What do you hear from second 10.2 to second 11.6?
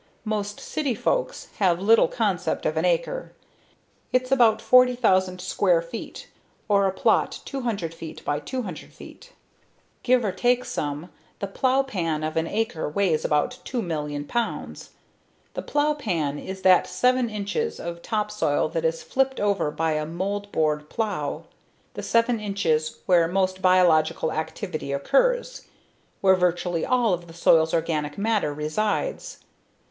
or take some, the